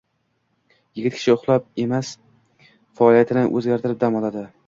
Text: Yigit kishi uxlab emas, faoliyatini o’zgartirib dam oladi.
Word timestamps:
Yigit 0.99 1.13
kishi 1.17 1.33
uxlab 1.35 1.67
emas, 1.85 2.09
faoliyatini 3.01 3.45
o’zgartirib 3.61 4.03
dam 4.05 4.21
oladi. 4.23 4.47